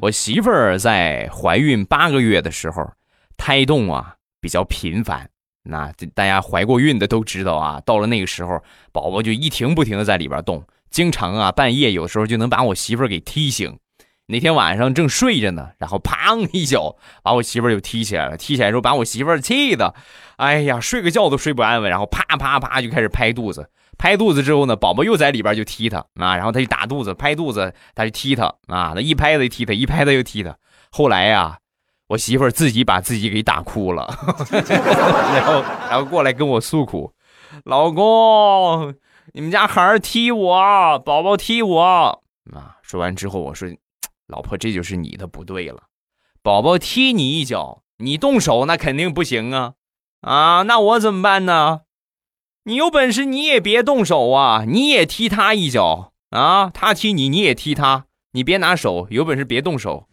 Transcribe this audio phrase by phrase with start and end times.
[0.00, 2.88] 我媳妇儿在怀孕八个月的时候，
[3.36, 5.28] 胎动啊比较频繁。
[5.64, 13.76] 那大家怀过孕的都知道啊，到了那个时候，宝宝就一停不停的在里边动，经常啊半夜有时候就能把我媳妇儿给踢醒。
[14.30, 18.36] 那天晚上正睡着呢，然后砰一脚把我媳妇儿就踢起来了。
[18.36, 19.94] 踢起来之后把我媳妇儿气的，
[20.36, 23.70] 哎呀，睡个觉都睡不安稳，然后啪啪啪就开始拍肚子。
[23.96, 30.54] 拍肚子之后呢，宝宝又在里边就踢他啊，然后他就打肚子，拍肚子，他就踢他啊，他一拍他就踢他，一拍他又踢他。
[30.90, 31.58] 后来呀，
[32.08, 34.06] 我媳妇儿自己把自己给打哭了，
[35.34, 37.12] 然后然后过来跟我诉苦
[37.64, 38.94] ：“老公，
[39.32, 42.18] 你们家孩儿踢我，宝宝踢我啊。”
[42.82, 43.68] 说完之后，我说
[44.28, 45.84] ：“老婆，这就是你的不对了，
[46.42, 49.72] 宝宝踢你一脚，你动手那肯定不行啊
[50.20, 51.80] 啊，那我怎么办呢？”
[52.64, 54.64] 你有本事你也别动手啊！
[54.68, 56.68] 你也踢他一脚啊！
[56.68, 60.06] 他踢你你也踢他，你别拿手，有本事别动手。